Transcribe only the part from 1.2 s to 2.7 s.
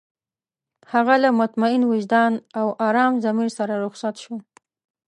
له مطمئن وجدان او